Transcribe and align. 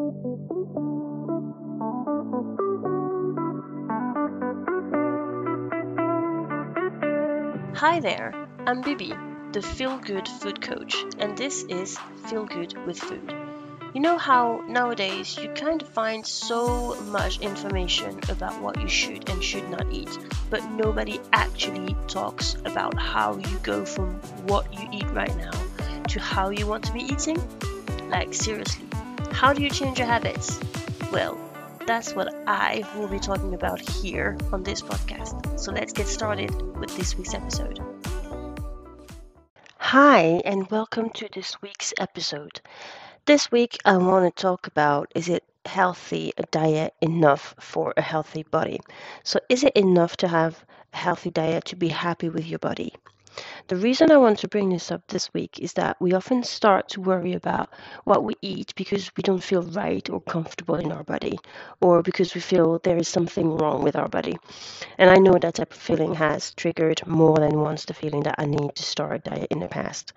Hi 0.00 0.06
there, 8.00 8.32
I'm 8.66 8.80
Bibi, 8.80 9.12
the 9.52 9.60
Feel 9.60 9.98
Good 9.98 10.26
Food 10.26 10.62
Coach, 10.62 10.96
and 11.18 11.36
this 11.36 11.64
is 11.64 11.98
Feel 12.28 12.46
Good 12.46 12.78
with 12.86 12.98
Food. 12.98 13.30
You 13.92 14.00
know 14.00 14.16
how 14.16 14.64
nowadays 14.66 15.36
you 15.36 15.50
kind 15.50 15.82
of 15.82 15.88
find 15.90 16.26
so 16.26 16.98
much 17.02 17.40
information 17.40 18.20
about 18.30 18.58
what 18.62 18.80
you 18.80 18.88
should 18.88 19.28
and 19.28 19.44
should 19.44 19.68
not 19.68 19.84
eat, 19.92 20.18
but 20.48 20.64
nobody 20.70 21.20
actually 21.34 21.94
talks 22.08 22.54
about 22.64 22.98
how 22.98 23.36
you 23.36 23.58
go 23.58 23.84
from 23.84 24.14
what 24.46 24.72
you 24.72 24.88
eat 24.92 25.10
right 25.10 25.36
now 25.36 25.50
to 26.08 26.18
how 26.18 26.48
you 26.48 26.66
want 26.66 26.84
to 26.84 26.92
be 26.94 27.02
eating? 27.02 27.36
Like, 28.08 28.32
seriously, 28.32 28.86
how 29.40 29.54
do 29.54 29.62
you 29.62 29.70
change 29.70 29.98
your 29.98 30.06
habits? 30.06 30.60
Well, 31.10 31.38
that's 31.86 32.14
what 32.14 32.28
I 32.46 32.84
will 32.98 33.08
be 33.08 33.18
talking 33.18 33.54
about 33.54 33.80
here 33.80 34.36
on 34.52 34.64
this 34.64 34.82
podcast. 34.82 35.58
So 35.58 35.72
let's 35.72 35.94
get 35.94 36.08
started 36.08 36.50
with 36.78 36.94
this 36.94 37.16
week's 37.16 37.32
episode. 37.32 37.80
Hi, 39.78 40.42
and 40.44 40.70
welcome 40.70 41.08
to 41.14 41.26
this 41.32 41.56
week's 41.62 41.94
episode. 41.98 42.60
This 43.24 43.50
week, 43.50 43.78
I 43.86 43.96
want 43.96 44.26
to 44.26 44.42
talk 44.42 44.66
about 44.66 45.10
is 45.14 45.30
it 45.30 45.42
healthy 45.64 46.34
diet 46.50 46.92
enough 47.00 47.54
for 47.58 47.94
a 47.96 48.02
healthy 48.02 48.42
body? 48.42 48.78
So, 49.22 49.40
is 49.48 49.64
it 49.64 49.72
enough 49.74 50.18
to 50.18 50.28
have 50.28 50.66
a 50.92 50.98
healthy 50.98 51.30
diet 51.30 51.64
to 51.66 51.76
be 51.76 51.88
happy 51.88 52.28
with 52.28 52.46
your 52.46 52.58
body? 52.58 52.92
The 53.68 53.76
reason 53.76 54.10
I 54.10 54.16
want 54.16 54.38
to 54.40 54.48
bring 54.48 54.70
this 54.70 54.90
up 54.90 55.06
this 55.06 55.32
week 55.32 55.58
is 55.60 55.74
that 55.74 55.96
we 56.00 56.12
often 56.12 56.42
start 56.42 56.88
to 56.90 57.00
worry 57.00 57.34
about 57.34 57.70
what 58.04 58.24
we 58.24 58.34
eat 58.42 58.74
because 58.74 59.10
we 59.16 59.22
don't 59.22 59.42
feel 59.42 59.62
right 59.62 60.08
or 60.10 60.20
comfortable 60.20 60.76
in 60.76 60.90
our 60.90 61.04
body, 61.04 61.38
or 61.80 62.02
because 62.02 62.34
we 62.34 62.40
feel 62.40 62.80
there 62.80 62.96
is 62.96 63.08
something 63.08 63.56
wrong 63.56 63.82
with 63.82 63.96
our 63.96 64.08
body. 64.08 64.36
And 64.98 65.10
I 65.10 65.16
know 65.16 65.38
that 65.38 65.54
type 65.54 65.72
of 65.72 65.78
feeling 65.78 66.14
has 66.14 66.52
triggered 66.54 67.06
more 67.06 67.36
than 67.38 67.60
once 67.60 67.84
the 67.84 67.94
feeling 67.94 68.22
that 68.24 68.36
I 68.38 68.46
need 68.46 68.74
to 68.74 68.82
start 68.82 69.26
a 69.26 69.30
diet 69.30 69.48
in 69.50 69.60
the 69.60 69.68
past. 69.68 70.12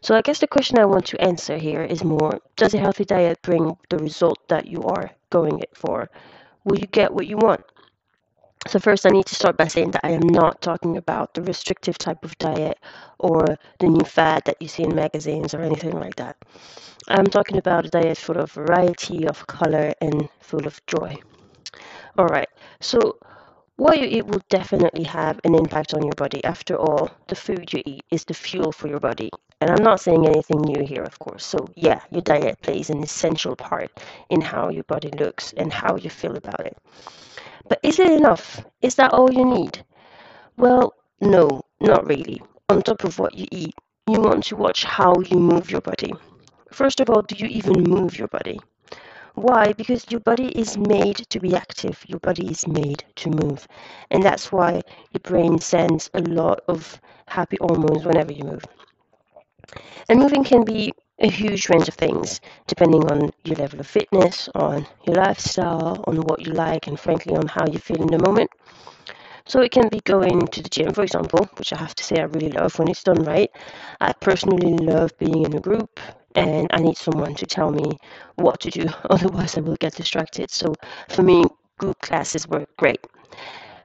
So 0.00 0.14
I 0.14 0.22
guess 0.22 0.38
the 0.38 0.46
question 0.46 0.78
I 0.78 0.84
want 0.84 1.06
to 1.06 1.20
answer 1.20 1.56
here 1.56 1.82
is 1.82 2.04
more 2.04 2.40
Does 2.56 2.74
a 2.74 2.78
healthy 2.78 3.04
diet 3.04 3.42
bring 3.42 3.76
the 3.88 3.98
result 3.98 4.38
that 4.48 4.66
you 4.66 4.82
are 4.84 5.10
going 5.30 5.60
it 5.60 5.76
for? 5.76 6.10
Will 6.64 6.78
you 6.78 6.86
get 6.86 7.12
what 7.12 7.26
you 7.26 7.36
want? 7.36 7.64
So 8.66 8.78
first 8.78 9.04
I 9.06 9.10
need 9.10 9.26
to 9.26 9.34
start 9.34 9.58
by 9.58 9.68
saying 9.68 9.90
that 9.92 10.04
I 10.04 10.10
am 10.12 10.26
not 10.26 10.62
talking 10.62 10.96
about 10.96 11.34
the 11.34 11.42
restrictive 11.42 11.98
type 11.98 12.24
of 12.24 12.36
diet 12.38 12.78
or 13.18 13.44
the 13.78 13.88
new 13.88 14.04
fad 14.04 14.44
that 14.46 14.60
you 14.60 14.68
see 14.68 14.84
in 14.84 14.94
magazines 14.94 15.52
or 15.54 15.60
anything 15.60 15.92
like 15.92 16.16
that. 16.16 16.36
I'm 17.08 17.26
talking 17.26 17.58
about 17.58 17.84
a 17.86 17.90
diet 17.90 18.16
full 18.16 18.38
of 18.38 18.52
variety, 18.52 19.28
of 19.28 19.46
color, 19.46 19.92
and 20.00 20.28
full 20.40 20.66
of 20.66 20.84
joy. 20.86 21.16
Alright, 22.18 22.48
so 22.80 23.18
what 23.76 23.98
you 23.98 24.06
eat 24.06 24.26
will 24.26 24.42
definitely 24.48 25.04
have 25.04 25.40
an 25.44 25.54
impact 25.54 25.92
on 25.92 26.02
your 26.02 26.14
body. 26.16 26.42
After 26.44 26.76
all, 26.76 27.10
the 27.28 27.34
food 27.34 27.72
you 27.72 27.82
eat 27.84 28.04
is 28.10 28.24
the 28.24 28.34
fuel 28.34 28.72
for 28.72 28.88
your 28.88 29.00
body. 29.00 29.30
And 29.60 29.70
I'm 29.70 29.82
not 29.84 30.00
saying 30.00 30.26
anything 30.26 30.60
new 30.62 30.84
here, 30.84 31.02
of 31.02 31.18
course. 31.18 31.44
So, 31.44 31.68
yeah, 31.74 32.00
your 32.10 32.22
diet 32.22 32.62
plays 32.62 32.88
an 32.88 33.02
essential 33.02 33.56
part 33.56 33.90
in 34.30 34.40
how 34.40 34.70
your 34.70 34.84
body 34.84 35.10
looks 35.18 35.52
and 35.54 35.72
how 35.72 35.96
you 35.96 36.08
feel 36.08 36.36
about 36.36 36.60
it. 36.60 36.78
But 37.68 37.80
is 37.82 37.98
it 37.98 38.10
enough? 38.10 38.64
Is 38.82 38.94
that 38.96 39.12
all 39.12 39.32
you 39.32 39.44
need? 39.44 39.84
Well, 40.56 40.94
no, 41.20 41.62
not 41.80 42.06
really. 42.06 42.42
On 42.68 42.82
top 42.82 43.04
of 43.04 43.18
what 43.18 43.34
you 43.34 43.46
eat, 43.50 43.74
you 44.06 44.20
want 44.20 44.44
to 44.44 44.56
watch 44.56 44.84
how 44.84 45.14
you 45.20 45.38
move 45.38 45.70
your 45.70 45.80
body. 45.80 46.12
First 46.72 47.00
of 47.00 47.10
all, 47.10 47.22
do 47.22 47.36
you 47.36 47.46
even 47.46 47.82
move 47.82 48.18
your 48.18 48.28
body? 48.28 48.60
Why? 49.34 49.72
Because 49.72 50.06
your 50.10 50.20
body 50.20 50.48
is 50.58 50.76
made 50.76 51.16
to 51.30 51.40
be 51.40 51.56
active, 51.56 52.04
your 52.06 52.20
body 52.20 52.48
is 52.50 52.68
made 52.68 53.04
to 53.16 53.30
move. 53.30 53.66
And 54.10 54.22
that's 54.22 54.52
why 54.52 54.82
your 55.12 55.20
brain 55.22 55.58
sends 55.58 56.10
a 56.14 56.20
lot 56.20 56.60
of 56.68 57.00
happy 57.26 57.58
hormones 57.60 58.04
whenever 58.04 58.32
you 58.32 58.44
move. 58.44 58.64
And 60.08 60.20
moving 60.20 60.44
can 60.44 60.64
be 60.64 60.92
a 61.18 61.30
huge 61.30 61.68
range 61.68 61.88
of 61.88 61.94
things 61.94 62.40
depending 62.66 63.04
on 63.10 63.30
your 63.44 63.56
level 63.56 63.80
of 63.80 63.86
fitness, 63.86 64.48
on 64.54 64.86
your 65.06 65.16
lifestyle, 65.16 66.02
on 66.06 66.16
what 66.22 66.44
you 66.44 66.52
like, 66.52 66.86
and 66.86 66.98
frankly, 66.98 67.34
on 67.36 67.46
how 67.46 67.66
you 67.66 67.78
feel 67.78 68.02
in 68.02 68.08
the 68.08 68.18
moment. 68.18 68.50
So 69.46 69.60
it 69.60 69.72
can 69.72 69.88
be 69.88 70.00
going 70.00 70.46
to 70.46 70.62
the 70.62 70.68
gym, 70.70 70.92
for 70.92 71.02
example, 71.02 71.48
which 71.58 71.72
I 71.72 71.76
have 71.76 71.94
to 71.96 72.04
say 72.04 72.16
I 72.16 72.24
really 72.24 72.48
love 72.48 72.78
when 72.78 72.88
it's 72.88 73.02
done 73.04 73.22
right. 73.24 73.50
I 74.00 74.12
personally 74.14 74.74
love 74.78 75.16
being 75.18 75.44
in 75.44 75.54
a 75.54 75.60
group, 75.60 76.00
and 76.34 76.66
I 76.72 76.80
need 76.80 76.96
someone 76.96 77.34
to 77.34 77.46
tell 77.46 77.70
me 77.70 77.98
what 78.36 78.60
to 78.60 78.70
do, 78.70 78.86
otherwise, 79.10 79.56
I 79.56 79.60
will 79.60 79.76
get 79.76 79.94
distracted. 79.94 80.50
So 80.50 80.74
for 81.10 81.22
me, 81.22 81.44
group 81.78 82.00
classes 82.00 82.48
work 82.48 82.74
great. 82.76 83.06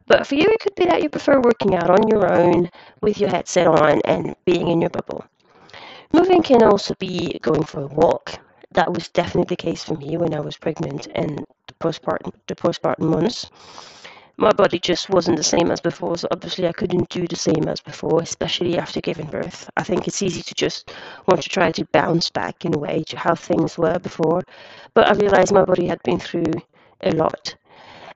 But 0.07 0.25
for 0.25 0.35
you, 0.35 0.45
it 0.49 0.59
could 0.61 0.75
be 0.75 0.85
that 0.85 1.03
you 1.03 1.09
prefer 1.09 1.39
working 1.39 1.75
out 1.75 1.89
on 1.89 2.07
your 2.07 2.31
own 2.31 2.69
with 3.01 3.19
your 3.19 3.29
headset 3.29 3.67
on 3.67 4.01
and 4.05 4.35
being 4.45 4.69
in 4.69 4.81
your 4.81 4.89
bubble. 4.89 5.25
Moving 6.13 6.43
can 6.43 6.63
also 6.63 6.95
be 6.99 7.39
going 7.41 7.63
for 7.63 7.81
a 7.81 7.87
walk. 7.87 8.39
That 8.71 8.93
was 8.93 9.09
definitely 9.09 9.55
the 9.55 9.63
case 9.63 9.83
for 9.83 9.95
me 9.95 10.17
when 10.17 10.33
I 10.33 10.39
was 10.39 10.57
pregnant 10.57 11.07
and 11.15 11.45
the 11.67 11.73
postpartum, 11.79 12.33
the 12.47 12.55
postpartum 12.55 13.09
months 13.09 13.49
my 14.39 14.53
body 14.53 14.79
just 14.79 15.09
wasn't 15.09 15.35
the 15.35 15.43
same 15.43 15.69
as 15.69 15.81
before. 15.81 16.17
So 16.17 16.27
obviously, 16.31 16.65
I 16.67 16.71
couldn't 16.71 17.09
do 17.09 17.27
the 17.27 17.35
same 17.35 17.67
as 17.67 17.81
before, 17.81 18.21
especially 18.21 18.77
after 18.77 19.01
giving 19.01 19.25
birth. 19.25 19.69
I 19.75 19.83
think 19.83 20.07
it's 20.07 20.21
easy 20.21 20.41
to 20.41 20.53
just 20.53 20.93
want 21.27 21.41
to 21.41 21.49
try 21.49 21.71
to 21.73 21.85
bounce 21.91 22.29
back 22.29 22.63
in 22.63 22.73
a 22.73 22.77
way 22.79 23.03
to 23.07 23.17
how 23.17 23.35
things 23.35 23.77
were 23.77 23.99
before. 23.99 24.43
But 24.93 25.09
I 25.09 25.13
realized 25.13 25.51
my 25.51 25.65
body 25.65 25.87
had 25.87 26.01
been 26.03 26.19
through 26.19 26.53
a 27.01 27.11
lot 27.11 27.53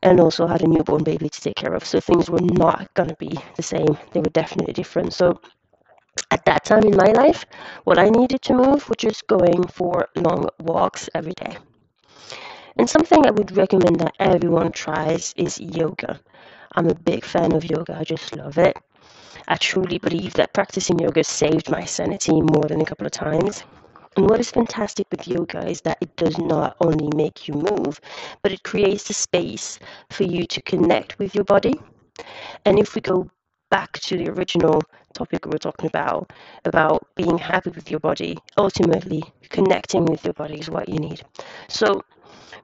and 0.02 0.20
also 0.22 0.48
had 0.48 0.62
a 0.62 0.68
newborn 0.68 1.04
baby 1.04 1.28
to 1.28 1.42
take 1.42 1.56
care 1.56 1.74
of. 1.74 1.84
So 1.84 2.00
things 2.00 2.30
were 2.30 2.42
not 2.42 2.94
going 2.94 3.10
to 3.10 3.16
be 3.16 3.38
the 3.58 3.64
same. 3.64 3.98
They 4.14 4.22
were 4.22 4.30
definitely 4.30 4.74
different. 4.74 5.14
So 5.14 5.42
at 6.32 6.46
that 6.46 6.64
time 6.66 6.84
in 6.84 6.96
my 6.96 7.12
life, 7.12 7.46
what 7.84 8.00
I 8.00 8.10
needed 8.10 8.42
to 8.44 8.54
move 8.54 8.88
was 8.90 8.98
just 8.98 9.28
going 9.28 9.64
for 9.68 10.10
long 10.16 10.50
walks 10.60 11.10
every 11.14 11.34
day. 11.34 11.58
And 12.78 12.90
something 12.90 13.26
I 13.26 13.32
would 13.32 13.56
recommend 13.56 14.00
that 14.00 14.16
everyone 14.20 14.72
tries 14.72 15.34
is 15.38 15.60
yoga. 15.60 16.20
I'm 16.76 16.90
a 16.90 16.96
big 16.96 17.24
fan 17.24 17.54
of 17.54 17.70
yoga, 17.70 17.98
I 18.00 18.04
just 18.04 18.36
love 18.36 18.58
it. 18.58 18.78
I 19.48 19.56
truly 19.58 20.00
believe 20.00 20.34
that 20.34 20.54
practicing 20.54 21.00
yoga 21.00 21.24
saved 21.24 21.70
my 21.70 21.84
sanity 21.84 22.42
more 22.42 22.66
than 22.68 22.82
a 22.82 22.86
couple 22.86 23.06
of 23.06 23.12
times. 23.12 23.64
And 24.16 24.30
what 24.30 24.40
is 24.40 24.52
fantastic 24.52 25.08
with 25.12 25.28
yoga 25.28 25.68
is 25.68 25.82
that 25.82 25.98
it 26.02 26.16
does 26.16 26.38
not 26.38 26.78
only 26.82 27.10
make 27.16 27.48
you 27.48 27.56
move, 27.56 28.00
but 28.42 28.52
it 28.52 28.64
creates 28.64 29.10
a 29.10 29.14
space 29.14 29.80
for 30.12 30.24
you 30.24 30.46
to 30.46 30.62
connect 30.62 31.20
with 31.20 31.36
your 31.36 31.44
body. 31.44 31.80
And 32.66 32.80
if 32.80 32.96
we 32.96 33.02
go 33.02 33.30
back 33.70 33.94
to 33.94 34.18
the 34.18 34.30
original 34.30 34.82
topic 35.14 35.46
we 35.46 35.52
were 35.52 35.58
talking 35.60 35.88
about, 35.88 36.32
about 36.66 37.08
being 37.16 37.38
happy 37.38 37.70
with 37.72 37.90
your 37.92 38.00
body, 38.00 38.38
ultimately 38.58 39.24
connecting 39.50 40.06
with 40.06 40.24
your 40.26 40.34
body 40.34 40.60
is 40.60 40.70
what 40.70 40.90
you 40.90 41.00
need. 41.00 41.24
So 41.70 42.02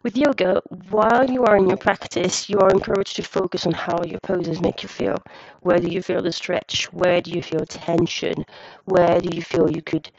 with 0.04 0.18
yoga, 0.18 0.62
while 0.90 1.30
you 1.30 1.44
are 1.46 1.58
in 1.58 1.68
your 1.68 1.78
practice, 1.78 2.50
you 2.50 2.60
are 2.60 2.70
encouraged 2.72 3.16
to 3.18 3.24
focus 3.24 3.66
on 3.66 3.74
how 3.74 4.04
your 4.06 4.20
poses 4.22 4.62
make 4.62 4.84
you 4.84 4.90
feel. 4.90 5.18
Where 5.62 5.80
do 5.80 5.90
you 5.90 6.02
feel 6.02 6.22
the 6.22 6.32
stretch? 6.32 6.86
Where 6.94 7.22
do 7.22 7.32
you 7.32 7.42
feel 7.42 7.66
tension? 7.66 8.46
Where 8.86 9.20
do 9.20 9.36
you 9.36 9.42
feel 9.42 9.70
you 9.70 9.82
could 9.82 10.10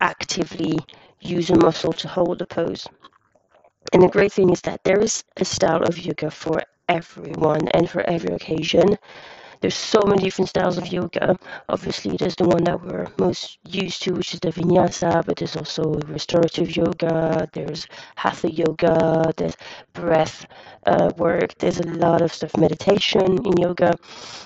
actively 0.00 0.78
use 1.20 1.50
a 1.50 1.56
muscle 1.56 1.92
to 1.92 2.08
hold 2.08 2.38
the 2.38 2.46
pose? 2.46 2.88
And 3.92 4.02
the 4.02 4.08
great 4.08 4.32
thing 4.32 4.50
is 4.50 4.60
that 4.62 4.84
there 4.84 5.00
is 5.00 5.24
a 5.36 5.44
style 5.44 5.82
of 5.82 5.98
yoga 5.98 6.30
for 6.30 6.62
everyone 6.88 7.68
and 7.68 7.88
for 7.88 8.02
every 8.08 8.34
occasion. 8.34 8.98
There's 9.62 9.76
so 9.76 10.00
many 10.04 10.24
different 10.24 10.48
styles 10.48 10.76
of 10.76 10.92
yoga. 10.92 11.38
Obviously, 11.68 12.16
there's 12.16 12.34
the 12.34 12.48
one 12.48 12.64
that 12.64 12.82
we're 12.82 13.06
most 13.16 13.58
used 13.68 14.02
to, 14.02 14.12
which 14.12 14.34
is 14.34 14.40
the 14.40 14.50
vinyasa, 14.50 15.24
but 15.24 15.36
there's 15.36 15.56
also 15.56 15.94
restorative 16.08 16.76
yoga, 16.76 17.48
there's 17.52 17.86
hatha 18.16 18.50
yoga, 18.52 19.32
there's 19.36 19.56
breath 19.92 20.46
uh, 20.86 21.12
work, 21.16 21.56
there's 21.58 21.78
a 21.78 21.86
lot 21.86 22.22
of 22.22 22.32
stuff, 22.34 22.56
meditation 22.56 23.38
in 23.46 23.56
yoga. 23.56 23.94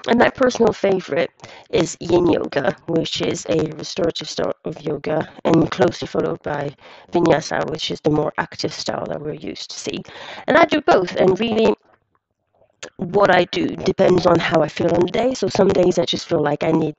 And 0.06 0.18
my 0.18 0.28
personal 0.28 0.74
favorite 0.74 1.30
is 1.70 1.96
yin 1.98 2.26
yoga, 2.26 2.76
which 2.86 3.22
is 3.22 3.46
a 3.48 3.72
restorative 3.78 4.28
style 4.28 4.52
of 4.66 4.82
yoga, 4.82 5.32
and 5.46 5.70
closely 5.70 6.06
followed 6.06 6.42
by 6.42 6.76
vinyasa, 7.12 7.70
which 7.70 7.90
is 7.90 8.02
the 8.02 8.10
more 8.10 8.34
active 8.36 8.74
style 8.74 9.06
that 9.06 9.22
we're 9.22 9.32
used 9.32 9.70
to 9.70 9.78
see. 9.78 10.02
And 10.46 10.58
I 10.58 10.66
do 10.66 10.82
both, 10.82 11.16
and 11.16 11.40
really 11.40 11.74
what 12.98 13.34
I 13.34 13.44
do 13.44 13.66
depends 13.76 14.26
on 14.26 14.38
how 14.38 14.62
I 14.62 14.68
feel 14.68 14.92
on 14.94 15.00
the 15.00 15.12
day. 15.12 15.34
So 15.34 15.48
some 15.48 15.68
days 15.68 15.98
I 15.98 16.04
just 16.04 16.28
feel 16.28 16.42
like 16.42 16.62
I 16.62 16.72
need 16.72 16.94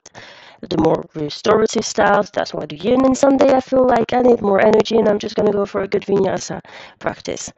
the 0.61 0.77
more 0.77 1.05
restorative 1.15 1.85
styles. 1.85 2.29
That's 2.31 2.53
why 2.53 2.63
I 2.63 2.65
do 2.65 2.75
yin. 2.75 3.05
And 3.05 3.17
some 3.17 3.38
day 3.38 3.49
I 3.49 3.61
feel 3.61 3.85
like 3.88 4.13
I 4.13 4.21
need 4.21 4.41
more 4.41 4.61
energy 4.61 4.97
and 4.97 5.07
I'm 5.07 5.19
just 5.19 5.35
going 5.35 5.47
to 5.47 5.51
go 5.51 5.65
for 5.65 5.81
a 5.81 5.88
good 5.88 6.03
vinyasa 6.03 6.61
practice. 6.99 7.51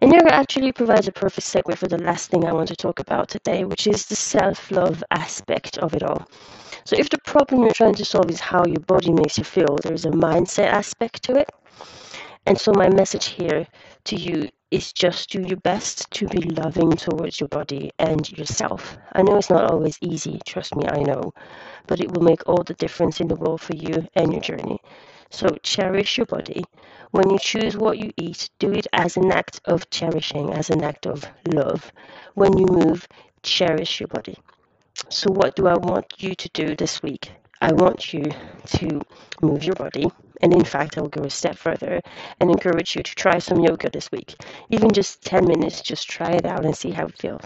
And 0.00 0.12
yoga 0.12 0.32
actually 0.32 0.72
provides 0.72 1.08
a 1.08 1.12
perfect 1.12 1.46
segue 1.46 1.76
for 1.76 1.88
the 1.88 1.98
last 1.98 2.30
thing 2.30 2.44
I 2.44 2.52
want 2.52 2.68
to 2.68 2.76
talk 2.76 3.00
about 3.00 3.28
today, 3.28 3.64
which 3.64 3.86
is 3.86 4.06
the 4.06 4.14
self 4.16 4.70
love 4.70 5.02
aspect 5.10 5.78
of 5.78 5.94
it 5.94 6.02
all. 6.02 6.28
So, 6.84 6.96
if 6.96 7.10
the 7.10 7.18
problem 7.18 7.62
you're 7.62 7.72
trying 7.72 7.96
to 7.96 8.04
solve 8.04 8.30
is 8.30 8.40
how 8.40 8.64
your 8.64 8.80
body 8.80 9.12
makes 9.12 9.38
you 9.38 9.44
feel, 9.44 9.76
there's 9.82 10.04
a 10.04 10.10
mindset 10.10 10.68
aspect 10.68 11.24
to 11.24 11.34
it. 11.34 11.50
And 12.46 12.58
so, 12.58 12.72
my 12.74 12.88
message 12.88 13.26
here 13.26 13.66
to 14.04 14.16
you 14.16 14.48
is 14.70 14.92
just 14.92 15.30
do 15.30 15.40
your 15.40 15.56
best 15.58 16.10
to 16.10 16.26
be 16.28 16.40
loving 16.40 16.92
towards 16.92 17.40
your 17.40 17.48
body 17.48 17.90
and 17.98 18.30
yourself. 18.32 18.98
I 19.12 19.22
know 19.22 19.36
it's 19.36 19.50
not 19.50 19.70
always 19.70 19.98
easy, 20.02 20.40
trust 20.46 20.76
me, 20.76 20.86
I 20.88 21.02
know, 21.02 21.32
but 21.86 22.00
it 22.00 22.12
will 22.12 22.22
make 22.22 22.46
all 22.48 22.62
the 22.62 22.74
difference 22.74 23.20
in 23.20 23.28
the 23.28 23.36
world 23.36 23.60
for 23.60 23.74
you 23.74 24.06
and 24.14 24.32
your 24.32 24.42
journey. 24.42 24.78
So, 25.30 25.48
cherish 25.62 26.18
your 26.18 26.26
body. 26.26 26.64
When 27.10 27.30
you 27.30 27.38
choose 27.38 27.76
what 27.76 27.98
you 27.98 28.12
eat, 28.16 28.50
do 28.58 28.72
it 28.72 28.86
as 28.92 29.16
an 29.16 29.32
act 29.32 29.60
of 29.64 29.88
cherishing, 29.90 30.52
as 30.52 30.70
an 30.70 30.84
act 30.84 31.06
of 31.06 31.24
love. 31.46 31.92
When 32.34 32.56
you 32.58 32.66
move, 32.66 33.06
cherish 33.42 34.00
your 34.00 34.08
body. 34.08 34.36
So, 35.10 35.30
what 35.30 35.56
do 35.56 35.66
I 35.66 35.76
want 35.78 36.06
you 36.18 36.34
to 36.34 36.48
do 36.50 36.76
this 36.76 37.02
week? 37.02 37.30
I 37.60 37.72
want 37.72 38.12
you 38.12 38.24
to 38.66 39.00
move 39.42 39.64
your 39.64 39.74
body. 39.74 40.06
And 40.40 40.52
in 40.52 40.64
fact, 40.64 40.96
I 40.96 41.00
will 41.00 41.08
go 41.08 41.24
a 41.24 41.30
step 41.30 41.56
further 41.56 42.00
and 42.40 42.50
encourage 42.50 42.94
you 42.96 43.02
to 43.02 43.14
try 43.14 43.38
some 43.38 43.60
yoga 43.60 43.90
this 43.90 44.10
week. 44.12 44.34
Even 44.70 44.90
just 44.92 45.24
10 45.24 45.46
minutes, 45.46 45.82
just 45.82 46.08
try 46.08 46.30
it 46.30 46.46
out 46.46 46.64
and 46.64 46.76
see 46.76 46.90
how 46.90 47.06
it 47.06 47.18
feels. 47.18 47.42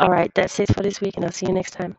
All 0.00 0.10
right, 0.10 0.32
that's 0.34 0.60
it 0.60 0.74
for 0.74 0.82
this 0.82 1.00
week, 1.00 1.16
and 1.16 1.24
I'll 1.24 1.32
see 1.32 1.46
you 1.46 1.52
next 1.52 1.72
time. 1.72 1.96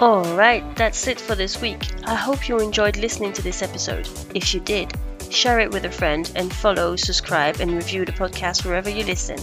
Alright, 0.00 0.76
that's 0.76 1.06
it 1.08 1.20
for 1.20 1.34
this 1.34 1.60
week. 1.60 1.86
I 2.06 2.14
hope 2.14 2.48
you 2.48 2.58
enjoyed 2.58 2.96
listening 2.96 3.34
to 3.34 3.42
this 3.42 3.60
episode. 3.62 4.08
If 4.34 4.54
you 4.54 4.60
did, 4.60 4.92
share 5.30 5.60
it 5.60 5.70
with 5.70 5.84
a 5.84 5.90
friend 5.90 6.30
and 6.36 6.50
follow, 6.50 6.96
subscribe, 6.96 7.60
and 7.60 7.72
review 7.72 8.06
the 8.06 8.12
podcast 8.12 8.64
wherever 8.64 8.88
you 8.88 9.04
listen. 9.04 9.38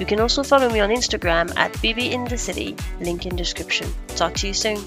You 0.00 0.06
can 0.06 0.18
also 0.18 0.42
follow 0.42 0.68
me 0.68 0.80
on 0.80 0.90
Instagram 0.90 1.56
at 1.56 1.80
Bibi 1.80 2.12
in 2.12 2.24
the 2.24 2.36
City, 2.36 2.74
link 3.00 3.26
in 3.26 3.36
description. 3.36 3.92
Talk 4.08 4.34
to 4.34 4.48
you 4.48 4.54
soon. 4.54 4.84